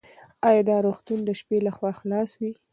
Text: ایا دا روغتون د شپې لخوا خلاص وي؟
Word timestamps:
ایا 0.47 0.61
دا 0.69 0.77
روغتون 0.87 1.19
د 1.25 1.29
شپې 1.39 1.57
لخوا 1.67 1.91
خلاص 1.99 2.29
وي؟ 2.39 2.51